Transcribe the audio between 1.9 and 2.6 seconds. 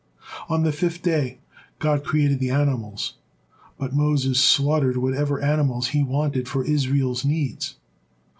created the